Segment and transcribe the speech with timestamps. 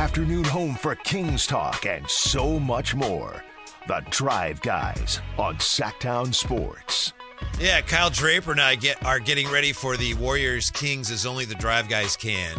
[0.00, 3.44] afternoon home for Kings Talk and so much more.
[3.86, 7.12] The Drive Guys on Sacktown Sports.
[7.58, 11.44] Yeah, Kyle Draper and I get are getting ready for the Warriors Kings as only
[11.44, 12.56] the Drive Guys can.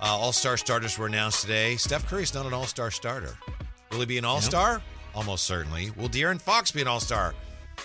[0.00, 1.76] Uh, all star starters were announced today.
[1.76, 3.36] Steph Curry's not an all star starter.
[3.90, 4.80] Will he be an all star?
[5.14, 5.90] Almost certainly.
[5.98, 7.34] Will De'Aaron Fox be an all star?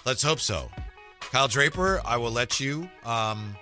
[0.05, 0.71] Let's hope so.
[1.19, 3.57] Kyle Draper, I will let you um,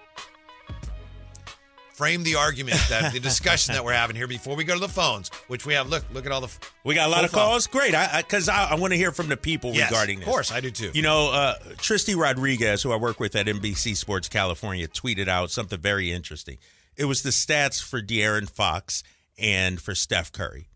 [1.96, 4.90] frame the argument that the discussion that we're having here before we go to the
[4.90, 5.90] phones, which we have.
[5.90, 6.52] Look, look at all the.
[6.84, 7.42] We got a lot of phone.
[7.42, 7.68] calls.
[7.68, 10.28] Great, I because I, I, want to hear from the people Yes, regarding this.
[10.28, 10.92] of course, I do too.
[10.94, 15.52] You know, uh, Tristy Rodriguez, who I work with at NBC Sports California, tweeted out
[15.52, 16.58] something very interesting.
[16.98, 19.04] It was the stats for De'Aaron Fox
[19.38, 20.70] and for Steph Curry,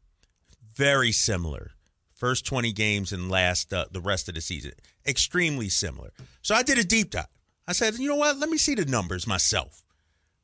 [0.73, 1.71] very similar.
[2.13, 4.71] First twenty games and last uh, the rest of the season,
[5.05, 6.11] extremely similar.
[6.41, 7.27] So I did a deep dive.
[7.67, 8.37] I said, you know what?
[8.37, 9.83] Let me see the numbers myself.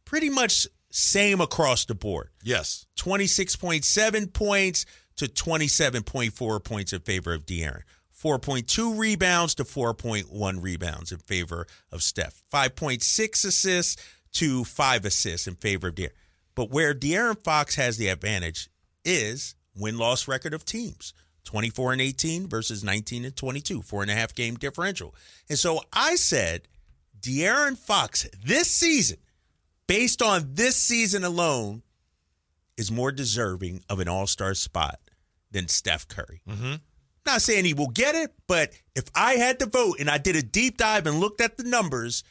[0.05, 2.29] Pretty much same across the board.
[2.43, 2.85] Yes.
[2.97, 4.85] 26.7 points
[5.17, 7.81] to 27.4 points in favor of De'Aaron.
[8.21, 12.41] 4.2 rebounds to 4.1 rebounds in favor of Steph.
[12.53, 14.01] 5.6 assists
[14.33, 16.11] to 5 assists in favor of De'Aaron.
[16.55, 18.69] But where De'Aaron Fox has the advantage
[19.03, 21.13] is win-loss record of teams.
[21.43, 25.13] 24 and 18 versus 19 and 22, four and a half game differential.
[25.47, 26.67] And so I said,
[27.19, 29.17] De'Aaron Fox this season,
[29.87, 31.83] based on this season alone,
[32.77, 34.99] is more deserving of an all star spot
[35.51, 36.41] than Steph Curry.
[36.47, 36.75] Mm-hmm.
[37.25, 40.35] Not saying he will get it, but if I had to vote and I did
[40.35, 42.23] a deep dive and looked at the numbers,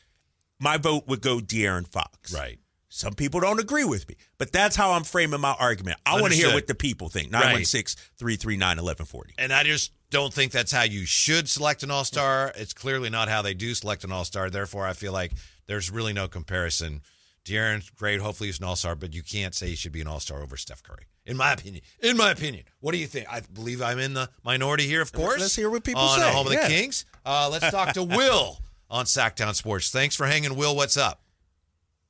[0.60, 2.32] my vote would go De'Aaron Fox.
[2.32, 2.58] Right.
[2.88, 5.98] Some people don't agree with me, but that's how I'm framing my argument.
[6.06, 7.32] I want to hear what the people think.
[7.32, 7.40] Right.
[7.40, 9.34] 916 339 1140.
[9.36, 12.52] And I just don't think that's how you should select an all star.
[12.54, 14.48] It's clearly not how they do select an all star.
[14.48, 15.32] Therefore, I feel like
[15.66, 17.00] there's really no comparison.
[17.44, 18.20] De'Aaron's great.
[18.20, 20.42] Hopefully, he's an all star, but you can't say he should be an all star
[20.42, 21.04] over Steph Curry.
[21.26, 21.82] In my opinion.
[22.00, 22.64] In my opinion.
[22.80, 23.26] What do you think?
[23.30, 25.40] I believe I'm in the minority here, of course.
[25.40, 26.24] Let's hear what people on say.
[26.24, 27.04] the home of the Kings.
[27.24, 28.58] Uh, let's talk to Will
[28.90, 29.90] on Sacktown Sports.
[29.90, 30.76] Thanks for hanging, Will.
[30.76, 31.20] What's up?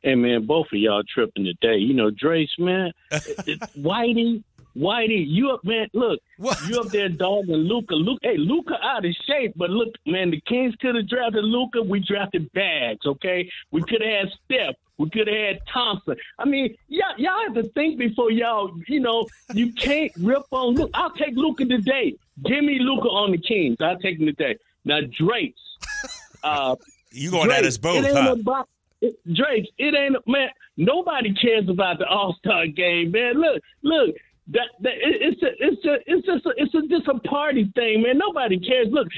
[0.03, 1.77] Hey man, both of y'all tripping today.
[1.79, 4.43] You know, Drace, man, Whitey,
[4.77, 5.89] Whitey, you up, man?
[5.93, 6.59] Look, What?
[6.69, 7.95] you up there dogging Luka.
[7.95, 11.83] Luka, hey, Luka out of shape, but look, man, the Kings could have drafted Luka.
[11.83, 13.49] We drafted Bags, okay?
[13.71, 14.75] We could have had Steph.
[14.99, 16.17] We could have had Thompson.
[16.39, 18.73] I mean, y'all, y'all have to think before y'all.
[18.89, 20.91] You know, you can't rip on Luka.
[20.95, 22.15] I'll take Luka today.
[22.45, 23.77] Give me Luka on the Kings.
[23.81, 24.57] I'll take him today.
[24.85, 25.61] Now, Drake's.
[26.45, 26.77] Uh,
[27.11, 28.33] You going at Drake, us both, huh?
[28.39, 28.69] About,
[29.01, 30.51] it, Drake, it ain't man.
[30.77, 33.41] Nobody cares about the All Star game, man.
[33.41, 34.15] Look, look.
[34.49, 37.71] That, that it, it's a, it's a, it's just a, it's a, just a party
[37.75, 38.19] thing, man.
[38.19, 38.89] Nobody cares.
[38.91, 39.09] Look,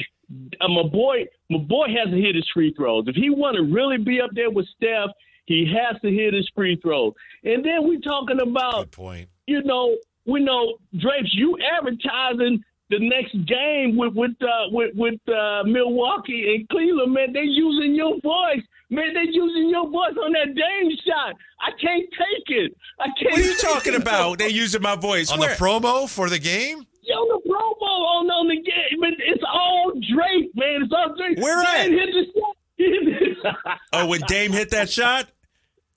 [0.61, 3.05] uh, my boy, my boy has to hit his free throws.
[3.09, 5.11] If he want to really be up there with Steph,
[5.47, 7.13] he has to hit his free throws.
[7.45, 9.29] And then we talking about Good point.
[9.47, 15.21] you know, we know Drapes, you advertising the next game with with uh, with, with
[15.29, 17.33] uh, Milwaukee and Cleveland, man.
[17.33, 19.15] They using your voice, man.
[19.15, 21.35] They using your voice on that Dame shot.
[21.61, 22.77] I can't take it.
[23.01, 23.33] I can't.
[23.33, 24.03] What are you talking it.
[24.03, 24.39] about?
[24.39, 25.31] They're using my voice.
[25.31, 26.87] On Where- the promo for the game?
[27.03, 30.83] Yo, the promo on on the game, man, it's all Drake, man.
[30.83, 31.39] It's all Drake.
[31.39, 31.89] Where at?
[31.89, 32.57] Hit the shot.
[33.93, 35.29] Oh, when Dame hit that shot?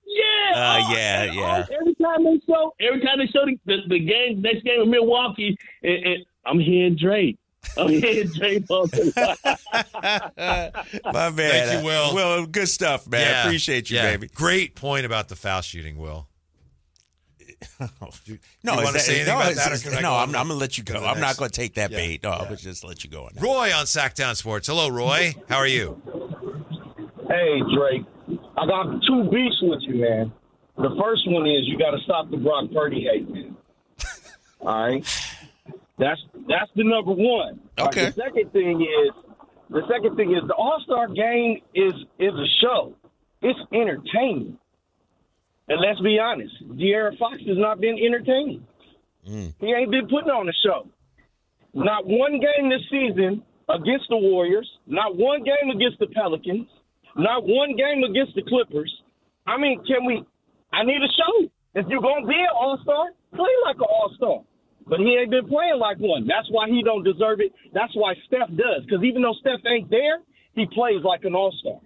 [0.06, 0.52] Yeah.
[0.54, 1.66] Uh, oh, yeah, yeah.
[1.68, 4.82] oh, every time they show, every time they show the, the, the game, next game
[4.82, 7.38] in Milwaukee, and, and I'm hearing Drake.
[7.76, 8.64] I'm hearing Drake.
[8.70, 9.48] on the-
[11.12, 11.34] My man.
[11.36, 12.14] Thank you, Will.
[12.14, 13.20] Will, good stuff, man.
[13.20, 13.44] Yeah.
[13.44, 14.10] Appreciate you, Yeah.
[14.12, 14.28] baby.
[14.28, 16.26] Great point about the foul shooting, Will.
[17.78, 17.88] No,
[18.24, 20.28] You wanna that- say anything no, about that, or it's- can I no, go I'm,
[20.34, 20.98] I'm gonna let you to go.
[21.00, 21.20] I'm next?
[21.20, 22.22] not gonna take that Yeah, bait.
[22.22, 22.50] No, I yeah.
[22.50, 23.30] would just let you go on.
[23.34, 23.42] That.
[23.42, 24.66] Roy on Sacktown Sports.
[24.66, 25.34] Hello, Roy.
[25.48, 26.00] How are you?
[27.28, 28.04] Hey, Drake,
[28.56, 30.32] I got two beats with you, man.
[30.78, 33.56] The first one is you got to stop the Brock Purdy hate, man.
[34.60, 35.06] All right,
[36.00, 37.60] that's that's the number one.
[37.78, 38.06] All right, Okay.
[38.06, 39.12] the second thing is
[39.68, 42.94] the second thing is the All Star game is is a show.
[43.42, 44.58] It's entertaining.
[45.68, 48.66] And let's be honest, De'Aaron Fox has not been entertaining.
[49.28, 49.54] Mm.
[49.60, 50.88] He ain't been putting on a show.
[51.72, 54.68] Not one game this season against the Warriors.
[54.88, 56.66] Not one game against the Pelicans.
[57.16, 58.92] Not one game against the Clippers.
[59.46, 60.24] I mean, can we?
[60.72, 61.48] I need a show.
[61.74, 64.40] If you're gonna be an All Star, play like an All Star.
[64.86, 66.26] But he ain't been playing like one.
[66.26, 67.52] That's why he don't deserve it.
[67.72, 68.84] That's why Steph does.
[68.84, 70.18] Because even though Steph ain't there,
[70.54, 71.78] he plays like an All Star.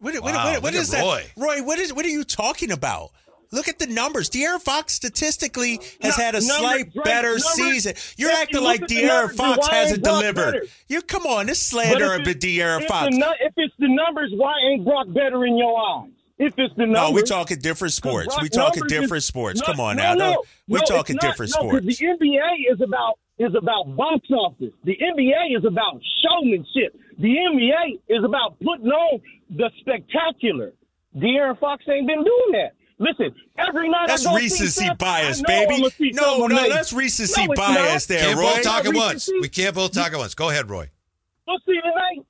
[0.00, 1.22] What, what, Wow, what- what look is at that, Roy.
[1.36, 1.62] Roy?
[1.62, 1.92] What is?
[1.92, 3.10] What are you talking about?
[3.52, 4.30] Look at the numbers.
[4.30, 7.94] De'Aaron Fox statistically has No- had a numbers, slight Drake, better numbers- season.
[8.16, 10.52] You're acting you like look at De'Aaron numbers, Fox hasn't Brock delivered.
[10.54, 10.66] better?
[10.88, 13.14] You come on, this But slander if of it- De'Aaron Fox.
[13.14, 16.08] the if it's the numbers, why ain't Brock better in your eyes?
[16.42, 18.26] If it's the No, we're talking different sports.
[18.34, 19.60] Because We talking numbers is- different sports.
[19.60, 20.14] No, Come on no, now.
[20.14, 21.30] No, No, we're no, talking it's not.
[21.32, 21.98] different no, 'cause sports.
[21.98, 24.72] The NBA is about is about box office.
[24.84, 26.94] The NBA is about showmanship.
[27.18, 30.72] The NBA is about putting on the spectacular.
[31.16, 32.72] De'Aaron Fox ain't been doing that.
[32.98, 35.74] Listen, every night That's I go see recency Steph, bias, I know baby.
[35.74, 36.70] I'ma No, no, amazing.
[36.70, 38.14] that's recency No, bias not.
[38.16, 38.44] there, Can't Roy.
[38.54, 39.28] both talk at once.
[39.40, 40.34] We can't both talk at once.
[40.34, 40.90] Go ahead, Roy.
[41.48, 42.24] We'll see you tonight.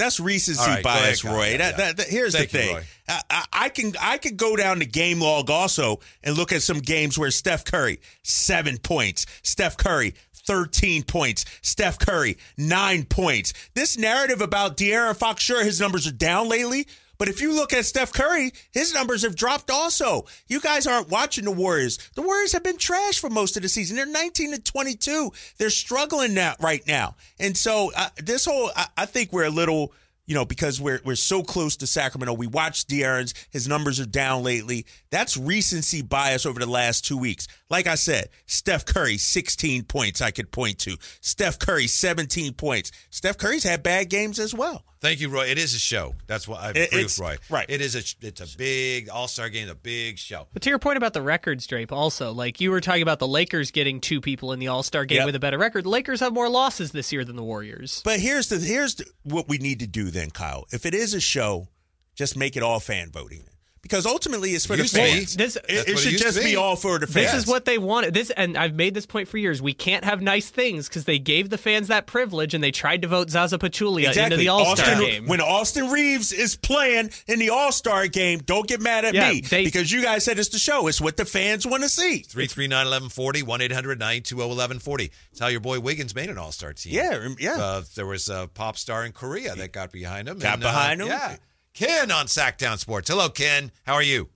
[0.00, 1.48] That's recency right, bias, ahead, Roy.
[1.50, 1.76] Yeah, that, yeah.
[1.76, 2.74] that, that- here's Thank the thing.
[2.76, 2.84] Roy.
[3.08, 6.78] I, I, can I could go down the game log also and look at some
[6.78, 10.14] games where Steph Curry seven points, Steph Curry
[10.46, 13.52] thirteen points, Steph Curry nine points.
[13.74, 16.86] This narrative about De'Aaron Fox, sure his numbers are down lately.
[17.20, 20.24] But if you look at Steph Curry, his numbers have dropped also.
[20.48, 21.98] You guys aren't watching the Warriors.
[22.14, 23.96] The Warriors have been trash for most of the season.
[23.96, 25.30] They're 19 to 22.
[25.58, 27.16] They're struggling now right now.
[27.38, 29.92] And so uh, this whole, I, I think we're a little,
[30.24, 32.32] you know, because we're we're so close to Sacramento.
[32.32, 33.34] We watched De'Aaron's.
[33.50, 34.86] His numbers are down lately.
[35.10, 37.48] That's recency bias over the last two weeks.
[37.68, 40.96] Like I said, Steph Curry, 16 points I could point to.
[41.20, 42.92] Steph Curry, 17 points.
[43.10, 44.84] Steph Curry's had bad games as well.
[45.00, 45.46] Thank you, Roy.
[45.46, 46.14] It is a show.
[46.28, 47.36] That's what I It- agree it's- with Roy.
[47.48, 47.66] right.
[47.68, 50.46] It is a it's a big All Star game, a big show.
[50.52, 53.26] But to your point about the records, Drape, also, like you were talking about the
[53.26, 55.26] Lakers getting two people in the All Star game Yep.
[55.26, 55.84] with a better record.
[55.86, 58.00] The Lakers have more losses this year than the Warriors.
[58.04, 60.66] But here's the here's the, what we need to do then, Kyle.
[60.70, 61.68] If it is a show,
[62.14, 63.44] just make it all fan voting.
[63.82, 65.36] Because ultimately, it's for the Used to fans.
[65.36, 66.56] This- it, it what it should just be be.
[66.56, 67.32] all for the fans.
[67.32, 68.12] This is what they wanted.
[68.12, 69.62] This, and I've made this point for years.
[69.62, 73.02] We can't have nice things because they gave the fans that privilege, and they tried
[73.02, 75.26] to vote Zaza Pachulia into the All Star game.
[75.26, 79.32] When Austin Reaves is playing in the All Star game, don't get mad at Yeah,
[79.32, 80.86] me they- because you guys said it's the show.
[80.86, 82.18] It's what the fans want to see.
[82.18, 85.10] 339 1140, 1 800 920 1140.
[85.30, 86.92] It's how your boy Wiggins made an All Star team.
[86.92, 87.56] Yeah, yeah.
[87.56, 90.38] Uh, there was a pop star in Korea that got behind him.
[90.38, 91.06] Got and, uh, behind him?
[91.08, 91.36] Yeah.
[91.80, 93.08] Ken on Sacktown Sports.
[93.08, 93.72] Hello, Ken.
[93.86, 94.28] How are you?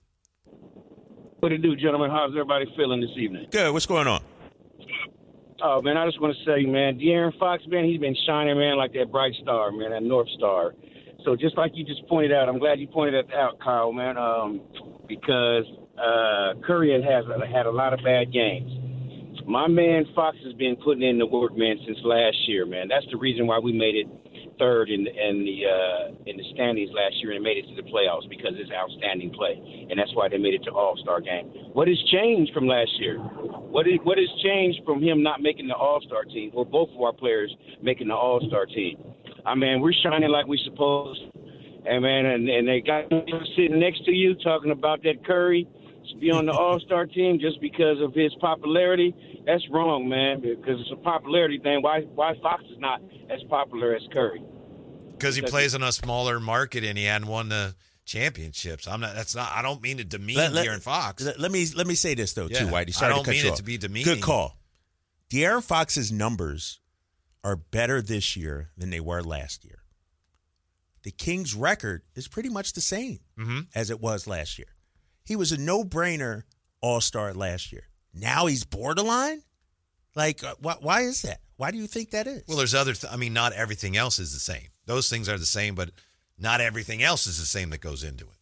[1.41, 2.09] What do you do, gentlemen?
[2.09, 3.45] How's everybody feeling this evening?
[3.51, 3.71] Good.
[3.71, 4.23] What's going on?
[5.61, 8.77] Oh man, I just want to say, man, De'Aaron Fox, man, he's been shining, man,
[8.77, 10.73] like that bright star, man, that North Star.
[11.23, 14.17] So just like you just pointed out, I'm glad you pointed that out, Kyle, man,
[14.17, 14.61] um,
[15.07, 15.65] because
[15.99, 17.03] uh, Curry has
[17.53, 18.71] had a lot of bad games.
[19.45, 22.87] My man Fox has been putting in the work, man, since last year, man.
[22.87, 24.07] That's the reason why we made it
[24.57, 27.75] third in the in the uh, in the standings last year and made it to
[27.75, 31.21] the playoffs because it's outstanding play, and that's why they made it to All Star
[31.21, 31.47] game.
[31.73, 33.17] What has changed from last year?
[33.17, 36.89] What is, what has changed from him not making the All Star team, or both
[36.95, 38.97] of our players making the All Star team?
[39.45, 41.21] I mean, we're shining like we supposed,
[41.85, 43.09] and man, and, and they got
[43.55, 45.67] sitting next to you talking about that Curry
[46.11, 49.13] to be on the All Star team just because of his popularity.
[49.45, 50.41] That's wrong, man.
[50.41, 51.81] Because it's a popularity thing.
[51.81, 54.41] Why why Fox is not as popular as Curry?
[55.11, 57.75] Because he plays in a smaller market and he hadn't won the
[58.05, 58.87] championships.
[58.87, 59.15] I'm not.
[59.15, 59.51] That's not.
[59.53, 61.23] I don't mean to demean Let- let- De'Aaron Fox.
[61.23, 62.71] Let, let me let me say this though, too, Yeah.
[62.71, 62.89] Whitey.
[62.89, 63.57] I Sorry don't to cut mean you it off.
[63.57, 64.13] to be demeaning.
[64.15, 64.57] Good call.
[65.29, 66.79] De'Aaron Fox's numbers
[67.43, 69.79] are better this year than they were last year.
[71.03, 73.59] The Kings' record is pretty much the same Mm-hmm.
[73.75, 74.67] as it was last year.
[75.25, 76.43] He was a no-brainer
[76.81, 77.87] All-Star last year.
[78.13, 79.41] Now he's borderline.
[80.15, 81.41] Like, uh, why, why is that?
[81.57, 82.43] Why do you think that is?
[82.47, 82.93] Well, there's other.
[82.93, 84.67] Th- I mean, not everything else is the same.
[84.85, 85.91] Those things are the same, but
[86.37, 88.37] not everything else is the same that goes into it.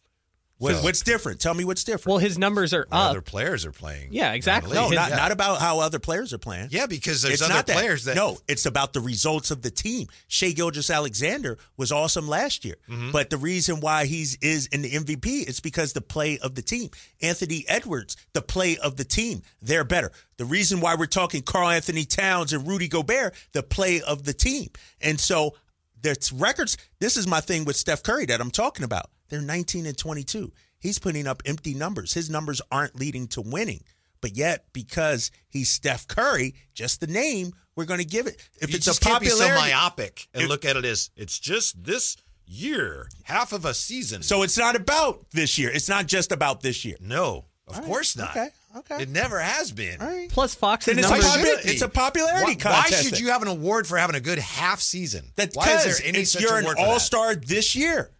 [0.58, 1.40] What- so- what's different?
[1.40, 2.06] Tell me what's different.
[2.06, 3.10] well, his numbers are The up.
[3.10, 4.10] other players are playing.
[4.12, 4.74] Yeah, exactly.
[4.74, 4.94] no, league.
[4.94, 5.16] not, Yeah.
[5.16, 6.68] not about how other players are playing.
[6.70, 7.76] Yeah, because there's it's other not that.
[7.76, 10.06] players that no, it's about the results of the team.
[10.28, 13.10] Shai Gilgeous-Alexander was awesome last year, Mm-hmm.
[13.10, 16.62] but the reason why he's is in the MVP is because the play of the
[16.62, 16.90] team.
[17.20, 20.12] Anthony Edwards, the play of the team, they're better.
[20.36, 24.68] The reason why we're talking Karl-Anthony Towns and Rudy Gobert, the play of the team,
[25.00, 25.56] and so
[26.00, 26.76] there's records.
[27.00, 29.10] This is my thing with Steph Curry that I'm talking about.
[29.28, 30.52] They're 19 and 22.
[30.78, 32.12] He's putting up empty numbers.
[32.12, 33.82] His numbers aren't leading to winning.
[34.20, 38.36] But yet, because he's Steph Curry, just the name, we're going to give it.
[38.60, 40.84] If you it's just a can't be so popularity, myopic and If- look at it
[40.84, 42.16] as it's just this
[42.46, 44.22] year, half of a season.
[44.22, 45.70] so it's not about this year.
[45.70, 46.96] It's not just about this year.
[47.00, 48.30] no, of course not.
[48.30, 49.02] Okay, okay.
[49.02, 50.00] It never has been.
[50.00, 50.28] All right.
[50.30, 51.28] Plus, Fox's Then it's a numbers.
[51.28, 52.92] Why popu- should it it's a popularity why, contest.
[52.92, 55.32] Why should you have an award for having a good half season?
[55.36, 58.10] That's why is because there any it's such you're an for all star this year.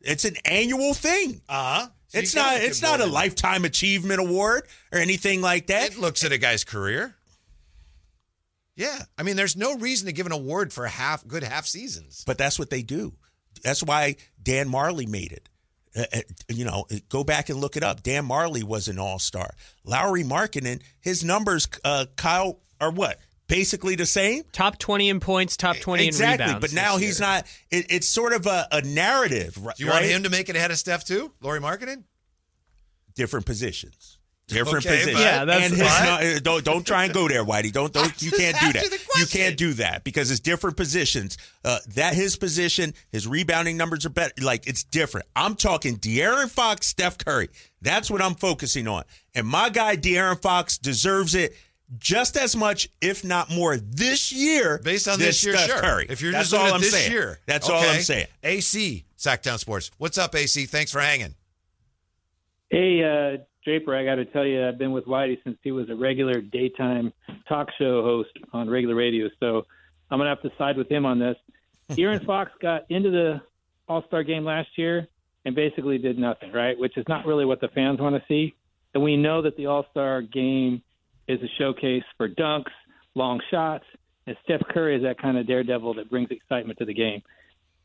[0.00, 1.42] It's an annual thing.
[1.48, 1.88] Uh huh.
[2.12, 2.56] it's not.
[2.56, 5.92] It's not a lifetime achievement award or anything like that.
[5.92, 7.14] It looks at a guy's career.
[8.76, 12.24] Yeah, I mean, there's no reason to give an award for half good half seasons.
[12.26, 13.12] But that's what they do.
[13.62, 15.48] That's why Dan Majerle made it.
[15.94, 18.02] Uh, uh, you know, go back and look it up.
[18.02, 19.50] Dan Majerle was an all star.
[19.84, 23.18] Lauri Markkanen, his numbers, uh, Kyle, are what?
[23.50, 24.44] Basically the same.
[24.52, 26.64] Top 20 in points, top 20 exactly, in rebounds.
[26.64, 26.82] Exactly.
[26.82, 27.28] But now he's year.
[27.28, 27.46] not.
[27.70, 29.76] It, it's sort of a, a narrative, right?
[29.76, 31.32] Do you want him to make it ahead of Steph too?
[31.42, 32.04] Lauri Markkanen?
[33.14, 34.16] different positions.
[34.46, 35.20] Different Okay, positions.
[35.20, 36.32] Yeah, that's and his, fine.
[36.32, 37.70] no, don't don't try and go there, Whitey.
[37.70, 38.82] Don't don't you can't do that.
[38.82, 39.40] you the You question.
[39.40, 41.38] can't do that because it's different positions.
[41.64, 44.32] Uh, that his position, his rebounding numbers are better.
[44.40, 45.26] Like it's different.
[45.36, 47.48] I'm talking De'Aaron Fox, Steph Curry.
[47.80, 49.04] That's what I'm focusing on.
[49.36, 51.54] And my guy De'Aaron Fox deserves it
[51.98, 54.80] just as much, if not more, this year.
[54.82, 55.80] Based on this year, Steph sure.
[55.80, 56.06] Curry.
[56.08, 57.12] If you're That's just looking all I'm this saying.
[57.12, 58.26] year, That's all I'm saying.
[58.42, 59.90] AC Sacktown Sports.
[59.98, 60.66] What's up, AC?
[60.66, 61.34] Thanks for hanging.
[62.70, 65.90] Hey, uh, Draper, I got to tell you, I've been with Whitey since he was
[65.90, 67.12] a regular daytime
[67.48, 69.28] talk show host on regular radio.
[69.40, 69.66] So
[70.10, 71.36] I'm going to have to side with him on this.
[71.98, 73.40] Aaron Fox got into the
[73.88, 75.08] All Star game last year
[75.44, 76.78] and basically did nothing, right?
[76.78, 78.54] Which is not really what the fans want to see.
[78.94, 80.82] And we know that the All Star game
[81.30, 82.72] is a showcase for dunks,
[83.14, 83.84] long shots,
[84.26, 87.22] and Steph Curry is that kind of daredevil that brings excitement to the game.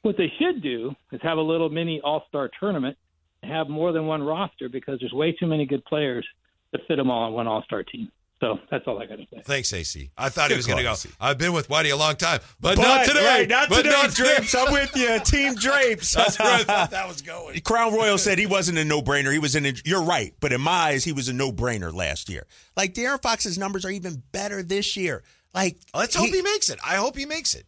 [0.01, 2.97] What they should do is have a little mini All Star tournament
[3.41, 6.25] and have more than one roster because there's way too many good players
[6.73, 8.11] to fit them all on one All Star team.
[8.41, 9.41] So that's all I got to say.
[9.45, 10.11] Thanks, AC.
[10.17, 10.91] I thought he was going to go.
[10.91, 11.09] AC.
[11.21, 13.25] I've been with Whitey a long time, but, But, not today.
[13.25, 14.11] right, not but today, not.
[14.13, 14.53] Drapes.
[14.53, 16.13] I'm with you, Team Drapes.
[16.13, 17.59] That's where I thought that was going.
[17.61, 19.31] Crown Royal said he wasn't a no-brainer.
[19.31, 19.65] He was in.
[19.65, 22.45] A, you're right, but in my eyes, he was a no-brainer last year.
[22.75, 25.23] Like De'Aaron Fox's numbers are even better this year.
[25.53, 26.77] Like Let's hope he makes it.
[26.85, 27.65] I hope he makes it.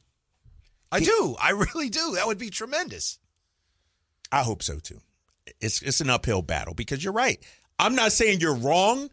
[0.92, 1.36] I do.
[1.42, 2.16] I really do.
[2.16, 3.20] That would be tremendous.
[4.34, 5.00] I hope so too.
[5.62, 7.42] It's it's an uphill battle because you're right.
[7.80, 9.10] I'm not saying you're wrong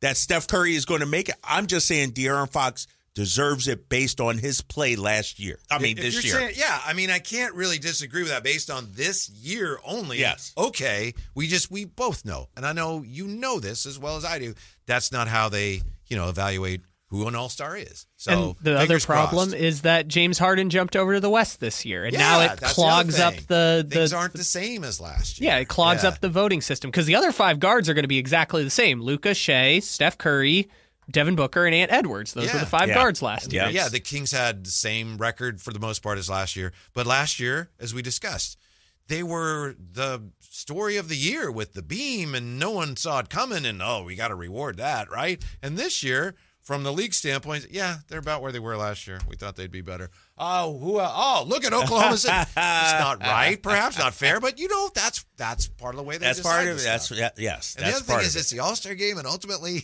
[0.00, 1.34] that Steph Curry is going to make it.
[1.44, 5.58] I'm just saying De'Aaron Fox deserves it based on his play last year.
[5.70, 6.34] I mean, If this year.
[6.34, 10.20] saying- yeah, I mean, I can't really disagree with that based on this year only.
[10.20, 10.52] Yes.
[10.56, 11.14] Okay.
[11.34, 14.38] We just, we both know, and I know you know this as well as I
[14.38, 14.54] do.
[14.86, 18.06] That's not how they, you know, evaluate who an all star is.
[18.16, 19.62] So and the other problem crossed.
[19.62, 22.48] is that James Harden jumped over to the West this year, and Yeah, now it
[22.48, 23.44] that's the clogs up thing.
[23.48, 25.50] the things aren't the same as last year.
[25.52, 26.10] yeah, it clogs Yeah.
[26.10, 28.70] up the voting system because the other five guards are going to be exactly the
[28.70, 30.68] same: Luka, Shai, Steph Curry,
[31.10, 32.34] Devin Booker, and Ant Edwards.
[32.34, 32.94] Those were the five Yeah.
[32.96, 33.64] guards last Yeah.
[33.68, 33.72] year.
[33.84, 36.72] Yeah, the Kings had the same record for the most part as last year.
[36.92, 38.58] But last year, as we discussed,
[39.06, 43.30] they were the story of the year with the beam, and no one saw it
[43.30, 43.64] coming.
[43.64, 45.42] And oh, we got to reward that, right?
[45.62, 46.34] And this year,
[46.68, 49.18] from the league standpoint, yeah, they're about where they were last year.
[49.26, 50.10] We thought they'd be better.
[50.36, 50.98] Oh, who?
[50.98, 52.34] Uh, oh, look at Oklahoma City.
[52.36, 56.18] it's not right, perhaps not fair, but you know that's that's part of the way
[56.18, 56.26] they.
[56.26, 56.82] That's part of it.
[56.82, 57.74] That's yeah, yes.
[57.74, 59.76] And that's the other thing is, of it's the All Star game, and ultimately,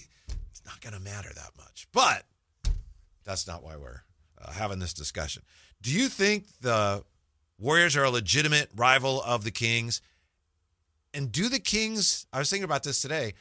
[0.51, 1.89] it's not going to matter that much.
[1.91, 2.23] But
[3.25, 4.03] that's not why we're
[4.43, 5.43] uh, having this discussion.
[5.81, 7.03] Do you think the
[7.59, 10.03] Warriors are a legitimate rival of the Kings?
[11.15, 12.27] And do the Kings?
[12.31, 13.33] I was thinking about this today.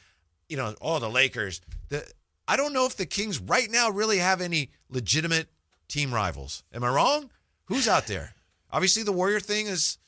[0.48, 1.60] You know, oh, the Lakers.
[1.90, 2.10] The
[2.46, 5.48] I don't know if the Kings right now really have any legitimate
[5.88, 6.62] team rivals.
[6.72, 7.30] Am I wrong?
[7.66, 8.34] Who's out there?
[8.70, 9.98] Obviously, the Warrior thing is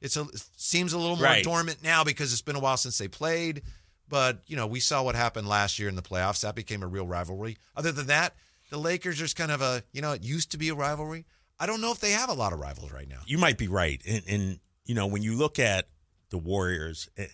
[0.00, 1.44] it's a it seems a little more Right.
[1.44, 3.62] dormant now because it's been a while since they played.
[4.08, 6.42] But you know, we saw what happened last year in the playoffs.
[6.42, 7.56] That became a real rivalry.
[7.76, 8.34] Other than that,
[8.70, 11.26] the Lakers are just kind of a you know it used to be a rivalry.
[11.58, 13.20] I don't know if they have a lot of rivals right now.
[13.26, 14.00] you might be right.
[14.08, 15.88] And, and you know, when you look at
[16.30, 17.28] the Warriors, and,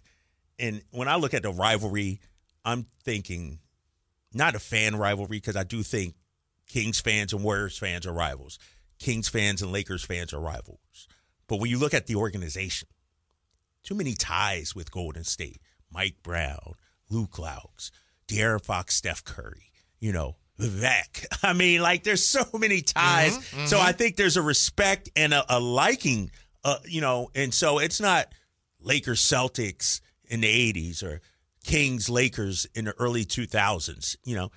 [0.59, 2.21] and when I look at the rivalry,
[2.65, 3.61] I'm thinking
[4.37, 6.15] not a fan rivalry because I do think
[6.69, 8.59] Kings fans and Warriors fans are rivals.
[8.99, 11.09] Kings fans and Lakers fans are rivals.
[11.49, 12.89] But when you look at the organization,
[13.83, 15.61] too many ties with Golden State.
[15.93, 16.75] Mike Brown,
[17.09, 17.91] Luke Loucks,
[18.29, 21.27] De'Aaron Fox, Steph Curry, you know, Vivek.
[21.43, 23.39] I mean, like there's so many ties.
[23.67, 26.31] So I think there's a respect and a, a liking,
[26.65, 28.27] uh, you know, and so it's not
[28.81, 31.21] Lakers Celtics in the 80s or
[31.67, 34.17] Kings Lakers in the early 2000s.
[34.25, 34.51] You know,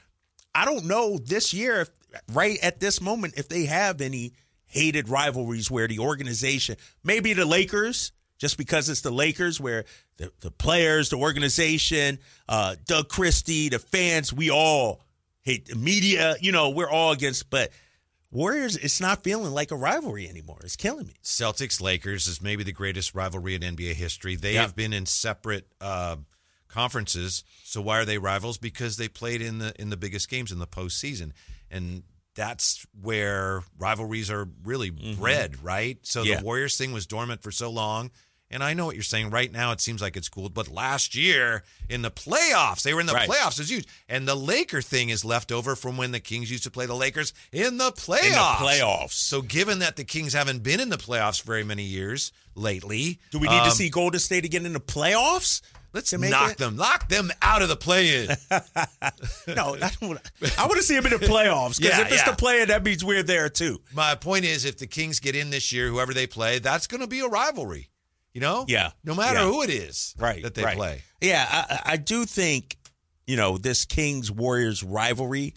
[0.53, 1.89] I don't know this year, if,
[2.31, 4.33] right at this moment, if they have any
[4.67, 9.85] hated rivalries where the organization, maybe the Lakers, just because it's the Lakers, where
[10.17, 15.01] the, the players, the organization, uh, Doug Christie, the fans, we all
[15.41, 17.71] hate the media, you know, we're all against, but
[18.31, 20.59] Warriors, it's not feeling like a rivalry anymore.
[20.63, 21.15] It's killing me.
[21.23, 24.35] Celtics Lakers is maybe the greatest rivalry in NBA history.
[24.35, 24.61] They Yeah.
[24.61, 26.17] have been in separate uh,
[26.69, 27.43] conferences.
[27.63, 28.57] So why are they rivals?
[28.57, 31.31] Because they played in the in the biggest games in the postseason,
[31.69, 32.03] and
[32.35, 35.97] that's where rivalries are really bred, right?
[36.03, 36.37] So Yeah.
[36.37, 38.11] the Warriors thing was dormant for so long.
[38.51, 39.29] And I know what you're saying.
[39.29, 42.99] Right now, it seems like it's cooled, but last year in the playoffs, they were
[42.99, 43.29] in the Right.
[43.29, 43.51] playoffs.
[43.53, 46.63] It was huge, and the Laker thing is left over from when the Kings used
[46.63, 48.55] to play the Lakers in the playoffs.
[48.57, 49.11] playoffs.
[49.11, 53.37] So, given that the Kings haven't been in the playoffs very many years lately, Do
[53.37, 55.61] we need to um, see Golden State again in the playoffs?
[55.91, 58.29] Let's knock them, knock them out of the play-in.
[59.55, 60.19] No, I don't.
[60.59, 62.29] I want to see him in the playoffs because Yeah, if it's yeah.
[62.31, 63.81] the play-in, that means we're there too.
[63.93, 67.01] My point is, if the Kings get in this year, whoever they play, that's going
[67.01, 67.89] to be a rivalry.
[68.33, 68.91] You know, Yeah.
[69.03, 69.45] no matter Yeah.
[69.45, 70.77] who it is, right that they right.
[70.77, 71.01] play.
[71.19, 72.77] Yeah, I, I I do think
[73.25, 75.55] you know this Kings Warriors rivalry.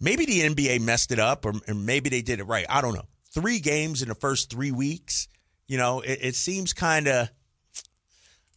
[0.00, 2.64] Maybe the NBA messed it up, or, or maybe they did it right.
[2.68, 3.06] I don't know.
[3.34, 5.28] Three games in the first three weeks.
[5.68, 7.28] You know, it, it seems kind of.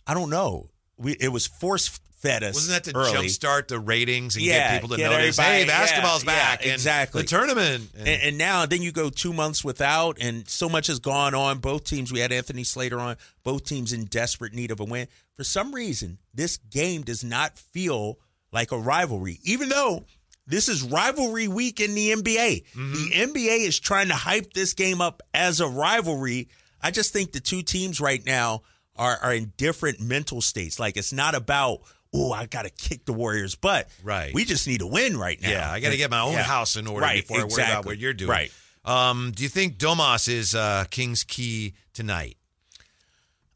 [0.05, 0.69] I don't know.
[0.97, 2.55] We it was force fed us.
[2.55, 3.27] Wasn't that to early.
[3.27, 5.37] jumpstart the ratings and Yeah, get people to get notice?
[5.37, 6.63] Hey, basketball's yeah, yeah, back!
[6.63, 7.21] and exactly.
[7.21, 7.89] the tournament.
[7.95, 11.35] And- And, and now, then you go two months without, and so much has gone
[11.35, 11.59] on.
[11.59, 15.07] Both teams, we had Anthony Slater on, both teams in desperate need of a win.
[15.35, 18.17] For some reason, this game does not feel
[18.51, 20.03] like a rivalry, even though
[20.47, 22.63] this is rivalry week in the NBA.
[22.73, 22.93] Mm-hmm.
[22.93, 23.11] The
[23.43, 26.47] NBA is trying to hype this game up as a rivalry.
[26.81, 28.63] I just think the two teams right now
[28.97, 30.79] are, are in different mental states.
[30.79, 31.79] Like, it's not about,
[32.13, 34.33] oh, I got to kick the Warriors, but Right.
[34.33, 35.49] we just need to win right now.
[35.49, 36.43] yeah, I got to get my own Yeah.
[36.43, 38.29] house in order Right, before I worry about what you're doing.
[38.31, 38.51] Right.
[38.85, 42.37] Um, do you think Domas is uh, King's key tonight?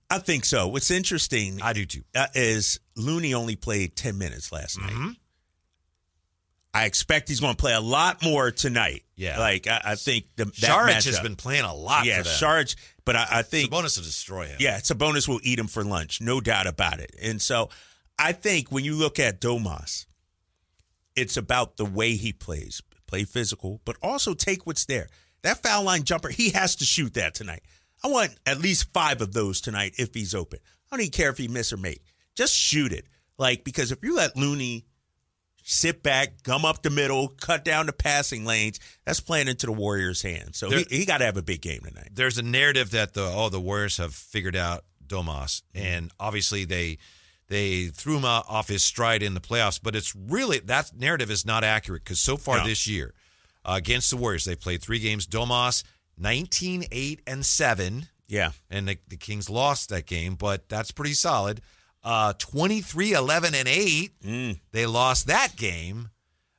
[0.09, 0.67] I think so.
[0.67, 2.03] What's interesting I do too.
[2.13, 5.07] uh, is Looney only played 10 minutes last Mm-hmm.
[5.07, 5.17] night.
[6.73, 9.03] I expect he's going to play a lot more tonight.
[9.15, 9.39] Yeah.
[9.39, 12.33] Like, I, I think the, that Saric has been playing a lot Yeah, for them.
[12.33, 14.57] Saric, but I, I think, Sabonis to destroy him.
[14.59, 16.21] yeah, it's a bonus we'll eat him for lunch.
[16.21, 17.13] No doubt about it.
[17.21, 17.69] And so
[18.17, 20.05] I think when you look at Domas,
[21.15, 22.81] it's about the way he plays.
[23.05, 25.07] Play physical, but also take what's there.
[25.41, 27.63] That foul line jumper, he has to shoot that tonight.
[28.03, 30.59] I want at least five of those tonight if he's open.
[30.89, 32.01] I don't even care if he miss or make.
[32.35, 33.07] Just shoot it.
[33.37, 34.85] Like, because if you let Looney
[35.63, 39.71] sit back, gum up the middle, cut down the passing lanes, that's playing into the
[39.71, 40.57] Warriors' hands.
[40.57, 42.09] So he, There- he got to have a big game tonight.
[42.13, 46.97] there's a narrative that the oh the Warriors have figured out Domas, and obviously they
[47.47, 49.79] they threw him off his stride in the playoffs.
[49.81, 52.65] But it's really that narrative is not accurate because so far No.
[52.65, 53.13] this year
[53.65, 55.27] uh, against the Warriors they played three games.
[55.27, 55.83] Domas
[56.17, 58.51] 19 8 and seven, Yeah.
[58.69, 61.61] and the, the Kings lost that game, but that's pretty solid.
[62.03, 64.11] Uh, 23 11 and eight,
[64.71, 66.09] they lost that game.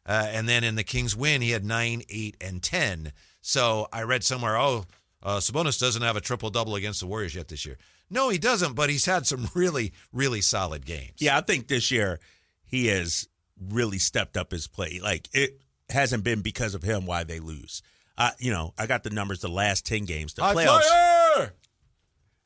[0.04, 3.12] Uh, and then in the Kings win, he had nine, eight, and ten.
[3.40, 4.84] So I read somewhere, oh,
[5.22, 7.78] uh, Sabonis doesn't have a triple double against the Warriors yet this year.
[8.10, 11.14] No, he doesn't, but he's had some really, really solid games.
[11.18, 12.20] Yeah, I think this year
[12.64, 13.28] he has
[13.70, 15.00] really stepped up his play.
[15.02, 17.82] Like it hasn't been because of him why they lose.
[18.18, 20.34] Uh, you know, I got the numbers the last 10 games.
[20.34, 20.82] The playoffs.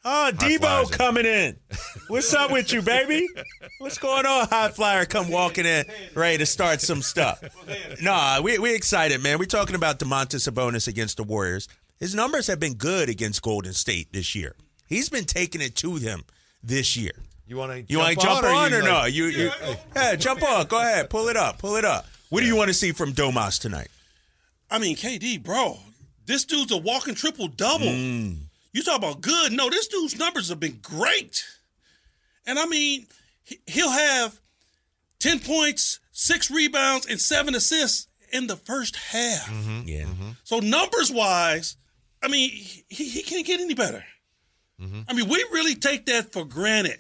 [0.09, 0.61] Oh, flyers.
[0.61, 1.57] Debo coming in.
[2.07, 3.29] What's up with you, baby?
[3.79, 5.05] What's going on, High Flyer?
[5.05, 7.43] Come walking in, ready to start some stuff.
[8.01, 9.41] Nah, we we excited, man.
[9.41, 11.67] We're talking about Domantas Sabonis against the Warriors.
[11.99, 14.55] His numbers have been good against Golden State this year.
[14.87, 16.25] He's been taking it to them
[16.63, 17.13] this year.
[17.49, 19.07] You want to You want to jump on, or no?
[19.07, 19.51] You, you,
[19.97, 20.67] yeah, jump on.
[20.67, 22.07] Go ahead, pull it up, pull it up.
[22.29, 23.89] What do you want to see from Domas tonight?
[24.71, 25.79] I mean, KD, bro,
[26.27, 27.87] this dude's a walking triple double.
[27.87, 28.46] Mm.
[28.77, 29.53] You talk about good?
[29.53, 31.47] No, this dude's numbers have been great.
[32.47, 33.07] And I mean,
[33.43, 34.39] he- he'll have
[35.19, 39.47] 10 points, six rebounds, and seven assists in the first half.
[39.49, 39.89] Mm-hmm.
[39.89, 40.03] Yeah.
[40.03, 40.29] Mm-hmm.
[40.45, 41.77] So, numbers wise,
[42.23, 44.05] I mean, he, he can't get any better.
[44.79, 45.01] Mm-hmm.
[45.09, 46.99] I mean, we really take that for granted.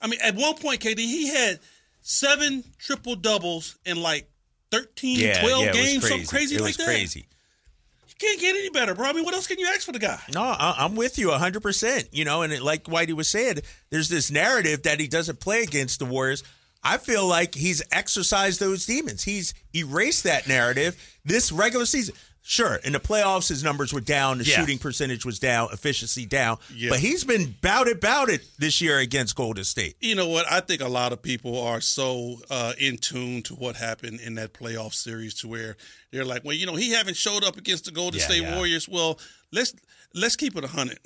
[0.00, 1.58] I mean, at one point, KD, he had
[2.00, 4.30] seven triple doubles in like
[4.70, 6.08] 13, Yeah, 12 yeah, games, crazy.
[6.08, 6.84] something crazy it like that.
[6.84, 7.26] crazy.
[8.18, 9.06] Can't get any better, bro.
[9.06, 10.20] I mean, what else can you ask for the guy?
[10.34, 12.08] No, I, I'm with you 100%.
[12.12, 13.58] You know, and it, like Whitey was saying,
[13.90, 16.42] there's this narrative that he doesn't play against the Warriors.
[16.82, 19.22] I feel like he's exercised those demons.
[19.22, 22.14] He's erased that narrative this regular season.
[22.50, 24.56] Sure, in the playoffs, his numbers were down, the Yeah.
[24.56, 26.56] shooting percentage was down, efficiency down.
[26.74, 26.88] Yeah.
[26.88, 29.96] But he's been bout it, bout it this year against Golden State.
[30.00, 30.50] You know what?
[30.50, 34.36] I think a lot of people are so uh, in tune to what happened in
[34.36, 35.76] that playoff series to where
[36.10, 38.42] they're like, well, you know, he haven't showed up against the Golden Yeah, State.
[38.54, 38.88] Warriors.
[38.88, 39.20] Well,
[39.52, 39.74] let's
[40.14, 41.00] let's keep it hundred.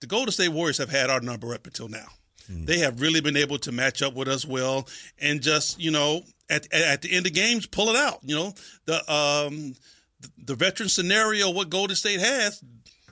[0.00, 2.08] The Golden State Warriors have had our number up until now.
[2.50, 4.86] They have really been able to match up with us well,
[5.18, 8.18] and just you know, at at the end of games, pull it out.
[8.22, 9.74] You know, the um
[10.38, 12.62] the, veteran scenario what Golden State has.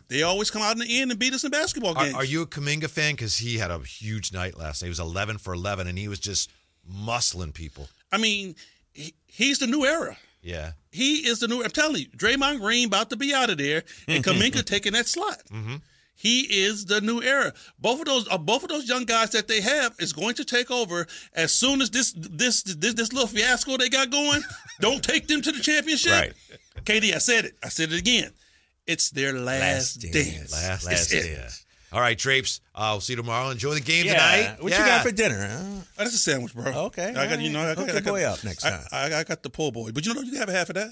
[0.09, 2.15] They always come out in the end and beat us in basketball games.
[2.15, 3.15] are you a Kuminga fan?
[3.15, 4.87] Because he had a huge night last night.
[4.87, 6.51] He was 11 for 11, and he was just
[6.91, 7.89] muscling people.
[8.11, 8.57] I mean,
[8.93, 10.17] he, he's the new era.
[10.43, 10.73] Yeah.
[10.91, 11.63] He is the new.
[11.63, 15.07] I'm telling you, Draymond Green about to be out of there, and Kuminga taking that
[15.07, 15.43] slot.
[16.21, 17.55] He is the new era.
[17.79, 20.45] Both of those, uh, both of those young guys that they have is going to
[20.45, 24.43] take over as soon as this this this, this little fiasco they got going.
[24.81, 26.13] don't take them to the championship.
[26.13, 26.33] Right.
[26.85, 27.55] KD, I said it.
[27.63, 28.31] I said it again.
[28.87, 30.15] It's their last, Last dance.
[30.15, 30.53] dance.
[30.53, 31.27] Last It's dance.
[31.27, 31.65] it.
[31.93, 32.61] All right, Drapes.
[32.75, 33.51] Uh, we'll see you tomorrow.
[33.51, 34.13] Enjoy the game Yeah.
[34.15, 34.63] tonight.
[34.63, 34.79] What Yeah.
[34.81, 35.49] you got for dinner?
[35.49, 35.59] Huh?
[35.61, 36.73] Oh, that's a sandwich, bro.
[36.87, 37.61] Okay, I got you know.
[37.63, 38.87] I got, Hook I got, boy up next I- time.
[38.93, 40.77] I, I got the poor boy, but you know you can have a half of
[40.77, 40.91] that.